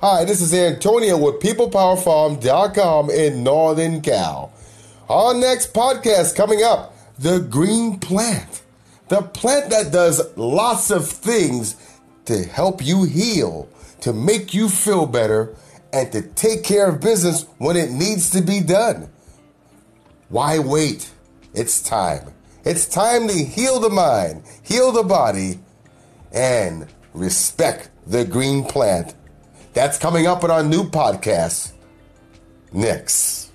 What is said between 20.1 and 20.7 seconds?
Why